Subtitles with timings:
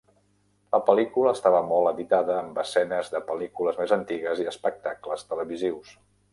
[0.75, 5.97] La pel·lícula estava molt editada amb escenes de pel·lícules més antigues i espectacles televisius.